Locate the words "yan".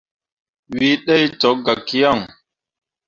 2.01-2.19